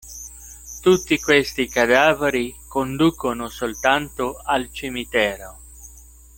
[0.81, 5.59] Tutti questi cadaveri conducono soltanto al cimitero.